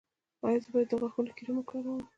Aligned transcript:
ایا 0.45 0.59
زه 0.63 0.69
باید 0.73 0.87
د 0.91 0.93
غاښونو 1.01 1.31
کریم 1.37 1.55
وکاروم؟ 1.57 2.01